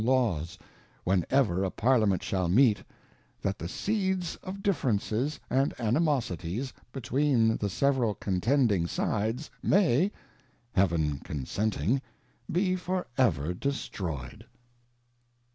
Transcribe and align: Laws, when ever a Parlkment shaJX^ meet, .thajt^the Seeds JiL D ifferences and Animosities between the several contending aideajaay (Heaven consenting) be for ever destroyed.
Laws, 0.03 0.57
when 1.03 1.27
ever 1.29 1.63
a 1.63 1.69
Parlkment 1.69 2.23
shaJX^ 2.23 2.51
meet, 2.51 2.83
.thajt^the 3.43 3.69
Seeds 3.69 4.35
JiL 4.43 4.53
D 4.53 4.71
ifferences 4.71 5.39
and 5.47 5.75
Animosities 5.79 6.73
between 6.91 7.57
the 7.57 7.69
several 7.69 8.15
contending 8.15 8.85
aideajaay 8.87 10.09
(Heaven 10.73 11.19
consenting) 11.19 12.01
be 12.51 12.75
for 12.75 13.05
ever 13.15 13.53
destroyed. 13.53 14.47